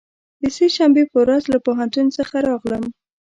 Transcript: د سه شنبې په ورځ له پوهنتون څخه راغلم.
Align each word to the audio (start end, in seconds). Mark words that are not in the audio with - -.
د 0.41 0.43
سه 0.55 0.65
شنبې 0.75 1.03
په 1.11 1.17
ورځ 1.23 1.43
له 1.53 1.57
پوهنتون 1.65 2.05
څخه 2.17 2.35
راغلم. 2.49 2.83